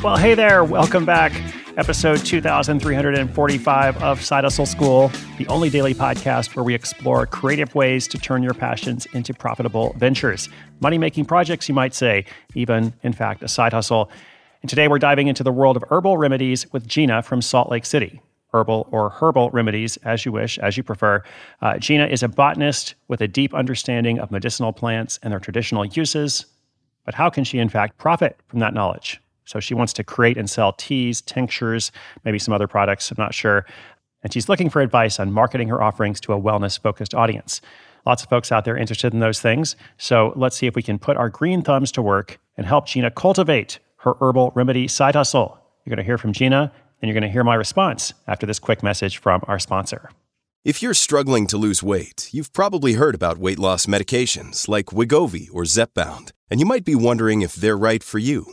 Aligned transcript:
Well, 0.00 0.16
hey 0.16 0.34
there. 0.34 0.62
Welcome 0.62 1.04
back. 1.04 1.32
Episode 1.76 2.24
2345 2.24 4.00
of 4.00 4.22
Side 4.22 4.44
Hustle 4.44 4.64
School, 4.64 5.10
the 5.38 5.46
only 5.48 5.70
daily 5.70 5.92
podcast 5.92 6.54
where 6.54 6.62
we 6.62 6.72
explore 6.72 7.26
creative 7.26 7.74
ways 7.74 8.06
to 8.08 8.18
turn 8.18 8.44
your 8.44 8.54
passions 8.54 9.06
into 9.06 9.34
profitable 9.34 9.94
ventures. 9.98 10.48
Money 10.78 10.98
making 10.98 11.24
projects, 11.24 11.68
you 11.68 11.74
might 11.74 11.94
say, 11.94 12.24
even, 12.54 12.94
in 13.02 13.12
fact, 13.12 13.42
a 13.42 13.48
side 13.48 13.72
hustle. 13.72 14.08
And 14.62 14.70
today 14.70 14.86
we're 14.86 15.00
diving 15.00 15.26
into 15.26 15.42
the 15.42 15.50
world 15.50 15.76
of 15.76 15.82
herbal 15.90 16.16
remedies 16.16 16.72
with 16.72 16.86
Gina 16.86 17.20
from 17.20 17.42
Salt 17.42 17.68
Lake 17.68 17.84
City. 17.84 18.20
Herbal 18.54 18.88
or 18.92 19.10
herbal 19.10 19.50
remedies, 19.50 19.96
as 20.04 20.24
you 20.24 20.30
wish, 20.30 20.58
as 20.60 20.76
you 20.76 20.84
prefer. 20.84 21.24
Uh, 21.60 21.76
Gina 21.76 22.06
is 22.06 22.22
a 22.22 22.28
botanist 22.28 22.94
with 23.08 23.20
a 23.20 23.26
deep 23.26 23.52
understanding 23.52 24.20
of 24.20 24.30
medicinal 24.30 24.72
plants 24.72 25.18
and 25.24 25.32
their 25.32 25.40
traditional 25.40 25.84
uses. 25.84 26.46
But 27.04 27.14
how 27.14 27.30
can 27.30 27.42
she, 27.42 27.58
in 27.58 27.68
fact, 27.68 27.98
profit 27.98 28.38
from 28.46 28.60
that 28.60 28.74
knowledge? 28.74 29.20
So 29.48 29.60
she 29.60 29.72
wants 29.72 29.94
to 29.94 30.04
create 30.04 30.36
and 30.36 30.48
sell 30.48 30.74
teas, 30.74 31.22
tinctures, 31.22 31.90
maybe 32.22 32.38
some 32.38 32.52
other 32.52 32.66
products, 32.66 33.10
I'm 33.10 33.16
not 33.16 33.32
sure. 33.32 33.64
And 34.22 34.30
she's 34.30 34.46
looking 34.46 34.68
for 34.68 34.82
advice 34.82 35.18
on 35.18 35.32
marketing 35.32 35.68
her 35.68 35.82
offerings 35.82 36.20
to 36.20 36.34
a 36.34 36.40
wellness 36.40 36.78
focused 36.78 37.14
audience. 37.14 37.62
Lots 38.04 38.22
of 38.22 38.28
folks 38.28 38.52
out 38.52 38.66
there 38.66 38.76
interested 38.76 39.14
in 39.14 39.20
those 39.20 39.40
things. 39.40 39.74
So 39.96 40.34
let's 40.36 40.54
see 40.54 40.66
if 40.66 40.74
we 40.76 40.82
can 40.82 40.98
put 40.98 41.16
our 41.16 41.30
green 41.30 41.62
thumbs 41.62 41.90
to 41.92 42.02
work 42.02 42.38
and 42.58 42.66
help 42.66 42.86
Gina 42.86 43.10
cultivate 43.10 43.78
her 44.00 44.16
herbal 44.20 44.52
remedy 44.54 44.86
side 44.86 45.14
hustle. 45.14 45.58
You're 45.84 45.96
going 45.96 46.04
to 46.04 46.06
hear 46.06 46.18
from 46.18 46.34
Gina, 46.34 46.70
and 47.00 47.08
you're 47.08 47.18
going 47.18 47.22
to 47.22 47.32
hear 47.32 47.42
my 47.42 47.54
response 47.54 48.12
after 48.26 48.44
this 48.44 48.58
quick 48.58 48.82
message 48.82 49.16
from 49.16 49.42
our 49.48 49.58
sponsor. 49.58 50.10
If 50.62 50.82
you're 50.82 50.92
struggling 50.92 51.46
to 51.46 51.56
lose 51.56 51.82
weight, 51.82 52.28
you've 52.32 52.52
probably 52.52 52.94
heard 52.94 53.14
about 53.14 53.38
weight 53.38 53.58
loss 53.58 53.86
medications 53.86 54.68
like 54.68 54.86
Wegovy 54.86 55.48
or 55.50 55.62
Zepbound, 55.62 56.32
and 56.50 56.60
you 56.60 56.66
might 56.66 56.84
be 56.84 56.94
wondering 56.94 57.40
if 57.40 57.54
they're 57.54 57.78
right 57.78 58.04
for 58.04 58.18
you. 58.18 58.52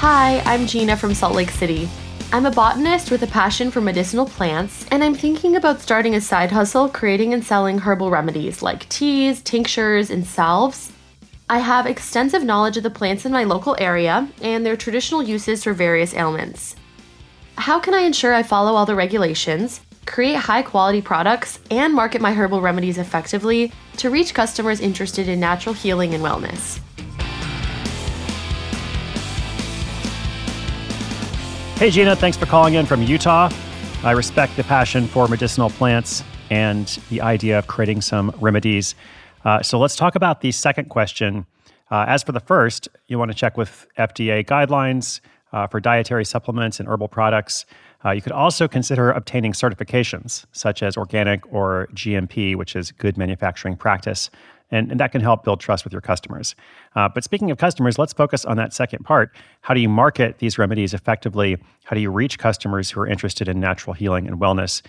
Hi, 0.00 0.38
I'm 0.44 0.68
Gina 0.68 0.96
from 0.96 1.12
Salt 1.12 1.34
Lake 1.34 1.50
City. 1.50 1.88
I'm 2.32 2.46
a 2.46 2.52
botanist 2.52 3.10
with 3.10 3.24
a 3.24 3.26
passion 3.26 3.68
for 3.68 3.80
medicinal 3.80 4.26
plants, 4.26 4.86
and 4.92 5.02
I'm 5.02 5.12
thinking 5.12 5.56
about 5.56 5.80
starting 5.80 6.14
a 6.14 6.20
side 6.20 6.52
hustle 6.52 6.88
creating 6.88 7.34
and 7.34 7.44
selling 7.44 7.78
herbal 7.78 8.08
remedies 8.08 8.62
like 8.62 8.88
teas, 8.88 9.42
tinctures, 9.42 10.08
and 10.08 10.24
salves. 10.24 10.92
I 11.50 11.58
have 11.58 11.84
extensive 11.84 12.44
knowledge 12.44 12.76
of 12.76 12.84
the 12.84 12.90
plants 12.90 13.26
in 13.26 13.32
my 13.32 13.42
local 13.42 13.74
area 13.80 14.28
and 14.40 14.64
their 14.64 14.76
traditional 14.76 15.20
uses 15.20 15.64
for 15.64 15.72
various 15.72 16.14
ailments. 16.14 16.76
How 17.56 17.80
can 17.80 17.92
I 17.92 18.02
ensure 18.02 18.32
I 18.32 18.44
follow 18.44 18.76
all 18.76 18.86
the 18.86 18.94
regulations, 18.94 19.80
create 20.06 20.36
high 20.36 20.62
quality 20.62 21.02
products, 21.02 21.58
and 21.72 21.92
market 21.92 22.20
my 22.20 22.32
herbal 22.32 22.60
remedies 22.60 22.98
effectively 22.98 23.72
to 23.96 24.10
reach 24.10 24.32
customers 24.32 24.78
interested 24.78 25.28
in 25.28 25.40
natural 25.40 25.74
healing 25.74 26.14
and 26.14 26.22
wellness? 26.22 26.78
Hey, 31.78 31.90
Gina, 31.90 32.16
thanks 32.16 32.36
for 32.36 32.44
calling 32.44 32.74
in 32.74 32.86
from 32.86 33.04
Utah. 33.04 33.48
I 34.02 34.10
respect 34.10 34.56
the 34.56 34.64
passion 34.64 35.06
for 35.06 35.28
medicinal 35.28 35.70
plants 35.70 36.24
and 36.50 36.88
the 37.08 37.20
idea 37.20 37.56
of 37.56 37.68
creating 37.68 38.00
some 38.00 38.34
remedies. 38.40 38.96
Uh, 39.44 39.62
so 39.62 39.78
let's 39.78 39.94
talk 39.94 40.16
about 40.16 40.40
the 40.40 40.50
second 40.50 40.88
question. 40.88 41.46
Uh, 41.92 42.04
as 42.08 42.24
for 42.24 42.32
the 42.32 42.40
first, 42.40 42.88
you 43.06 43.16
want 43.16 43.30
to 43.30 43.36
check 43.36 43.56
with 43.56 43.86
FDA 43.96 44.44
guidelines 44.44 45.20
uh, 45.52 45.68
for 45.68 45.78
dietary 45.78 46.24
supplements 46.24 46.80
and 46.80 46.88
herbal 46.88 47.06
products. 47.06 47.64
Uh, 48.04 48.10
you 48.10 48.22
could 48.22 48.32
also 48.32 48.66
consider 48.66 49.12
obtaining 49.12 49.52
certifications 49.52 50.46
such 50.50 50.82
as 50.82 50.96
organic 50.96 51.46
or 51.52 51.88
GMP, 51.94 52.56
which 52.56 52.74
is 52.74 52.90
good 52.90 53.16
manufacturing 53.16 53.76
practice 53.76 54.30
and, 54.70 54.90
and 54.90 55.00
that 55.00 55.12
can 55.12 55.20
help 55.20 55.44
build 55.44 55.60
trust 55.60 55.84
with 55.84 55.92
your 55.92 56.02
customers. 56.02 56.54
Uh, 56.94 57.08
but 57.08 57.24
speaking 57.24 57.50
of 57.50 57.58
customers, 57.58 57.98
let's 57.98 58.12
focus 58.12 58.44
on 58.44 58.56
that 58.56 58.72
second 58.72 59.04
part. 59.04 59.34
How 59.62 59.74
do 59.74 59.80
you 59.80 59.88
market 59.88 60.38
these 60.38 60.58
remedies 60.58 60.94
effectively? 60.94 61.56
How 61.84 61.94
do 61.94 62.00
you 62.00 62.10
reach 62.10 62.38
customers 62.38 62.90
who 62.90 63.00
are 63.00 63.06
interested 63.06 63.48
in 63.48 63.60
natural 63.60 63.94
healing 63.94 64.26
and 64.26 64.38
wellness? 64.40 64.82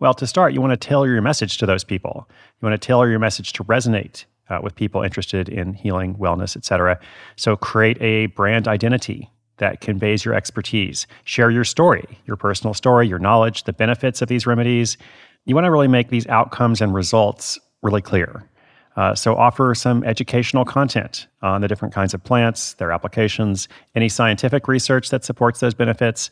Well, 0.00 0.14
to 0.14 0.26
start, 0.26 0.52
you 0.52 0.60
want 0.60 0.72
to 0.72 0.88
tailor 0.88 1.08
your 1.08 1.22
message 1.22 1.58
to 1.58 1.66
those 1.66 1.84
people. 1.84 2.28
You 2.60 2.68
want 2.68 2.80
to 2.80 2.86
tailor 2.86 3.08
your 3.08 3.18
message 3.18 3.52
to 3.54 3.64
resonate 3.64 4.24
uh, 4.50 4.58
with 4.62 4.74
people 4.74 5.02
interested 5.02 5.48
in 5.48 5.74
healing, 5.74 6.14
wellness, 6.16 6.56
etc. 6.56 6.98
So 7.36 7.56
create 7.56 8.00
a 8.00 8.26
brand 8.26 8.68
identity 8.68 9.30
that 9.58 9.80
conveys 9.80 10.24
your 10.24 10.34
expertise. 10.34 11.06
Share 11.24 11.50
your 11.50 11.64
story, 11.64 12.18
your 12.26 12.36
personal 12.36 12.74
story, 12.74 13.06
your 13.06 13.18
knowledge, 13.18 13.64
the 13.64 13.72
benefits 13.72 14.20
of 14.20 14.28
these 14.28 14.46
remedies. 14.46 14.96
You 15.44 15.54
want 15.54 15.64
to 15.64 15.70
really 15.70 15.88
make 15.88 16.08
these 16.08 16.26
outcomes 16.26 16.80
and 16.80 16.92
results 16.92 17.58
really 17.82 18.02
clear. 18.02 18.48
Uh, 18.96 19.14
so 19.14 19.34
offer 19.34 19.74
some 19.74 20.04
educational 20.04 20.64
content 20.64 21.26
on 21.42 21.60
the 21.60 21.68
different 21.68 21.92
kinds 21.92 22.14
of 22.14 22.22
plants, 22.22 22.74
their 22.74 22.92
applications, 22.92 23.68
any 23.94 24.08
scientific 24.08 24.68
research 24.68 25.10
that 25.10 25.24
supports 25.24 25.60
those 25.60 25.74
benefits. 25.74 26.30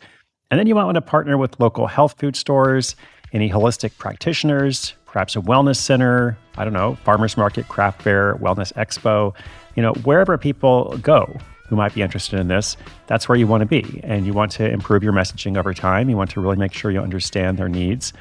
And 0.50 0.58
then 0.58 0.66
you 0.66 0.74
might 0.74 0.84
want 0.84 0.94
to 0.96 1.02
partner 1.02 1.36
with 1.36 1.58
local 1.58 1.86
health 1.86 2.14
food 2.18 2.36
stores, 2.36 2.94
any 3.32 3.50
holistic 3.50 3.96
practitioners, 3.98 4.94
perhaps 5.06 5.34
a 5.34 5.40
wellness 5.40 5.76
center, 5.76 6.36
I 6.56 6.64
don't 6.64 6.72
know, 6.72 6.96
farmers 7.04 7.36
market, 7.36 7.68
craft 7.68 8.02
fair, 8.02 8.34
wellness 8.36 8.72
expo, 8.74 9.34
you 9.74 9.82
know, 9.82 9.92
wherever 10.04 10.36
people 10.38 10.96
go 11.02 11.34
who 11.68 11.76
might 11.76 11.94
be 11.94 12.02
interested 12.02 12.38
in 12.38 12.48
this, 12.48 12.76
that's 13.06 13.28
where 13.28 13.38
you 13.38 13.46
want 13.46 13.62
to 13.62 13.66
be. 13.66 14.00
And 14.04 14.26
you 14.26 14.34
want 14.34 14.52
to 14.52 14.70
improve 14.70 15.02
your 15.02 15.14
messaging 15.14 15.56
over 15.56 15.72
time. 15.72 16.10
You 16.10 16.18
want 16.18 16.30
to 16.32 16.40
really 16.40 16.56
make 16.56 16.74
sure 16.74 16.90
you 16.90 17.00
understand 17.00 17.56
their 17.56 17.68
needs. 17.68 18.12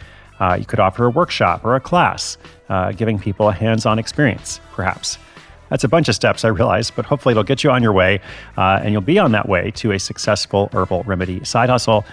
Uh, 0.41 0.57
you 0.59 0.65
could 0.65 0.79
offer 0.79 1.05
a 1.05 1.09
workshop 1.09 1.63
or 1.63 1.75
a 1.75 1.79
class, 1.79 2.37
uh, 2.67 2.91
giving 2.91 3.17
people 3.17 3.47
a 3.47 3.53
hands 3.53 3.85
on 3.85 3.97
experience, 3.97 4.59
perhaps. 4.73 5.17
That's 5.69 5.85
a 5.85 5.87
bunch 5.87 6.09
of 6.09 6.15
steps, 6.15 6.43
I 6.43 6.49
realize, 6.49 6.91
but 6.91 7.05
hopefully 7.05 7.31
it'll 7.31 7.45
get 7.45 7.63
you 7.63 7.71
on 7.71 7.81
your 7.81 7.93
way 7.93 8.19
uh, 8.57 8.81
and 8.83 8.91
you'll 8.91 9.01
be 9.01 9.17
on 9.19 9.31
that 9.31 9.47
way 9.47 9.71
to 9.75 9.93
a 9.93 9.99
successful 9.99 10.69
herbal 10.73 11.03
remedy 11.03 11.45
side 11.45 11.69
hustle. 11.69 12.03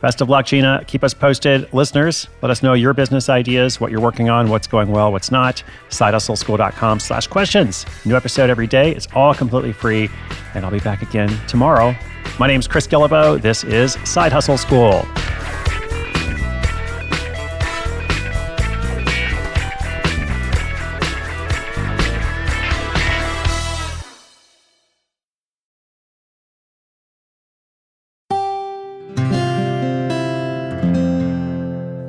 Best 0.00 0.20
of 0.20 0.28
luck, 0.28 0.46
Gina. 0.46 0.82
Keep 0.88 1.04
us 1.04 1.14
posted. 1.14 1.72
Listeners, 1.72 2.26
let 2.40 2.50
us 2.50 2.62
know 2.62 2.72
your 2.72 2.92
business 2.92 3.28
ideas, 3.28 3.80
what 3.80 3.92
you're 3.92 4.00
working 4.00 4.30
on, 4.30 4.48
what's 4.48 4.66
going 4.66 4.90
well, 4.90 5.12
what's 5.12 5.30
not. 5.30 5.62
SideHustleSchool.com 5.90 6.98
slash 6.98 7.28
questions. 7.28 7.86
New 8.04 8.16
episode 8.16 8.50
every 8.50 8.66
day. 8.66 8.92
It's 8.92 9.06
all 9.14 9.32
completely 9.34 9.72
free. 9.72 10.08
And 10.54 10.64
I'll 10.64 10.72
be 10.72 10.80
back 10.80 11.02
again 11.02 11.28
tomorrow, 11.46 11.94
My 12.38 12.48
name's 12.48 12.66
Chris 12.66 12.86
Guillebeau. 12.86 13.40
This 13.40 13.62
is 13.62 13.92
Side 14.04 14.32
Hustle 14.32 14.58
School. 14.58 15.06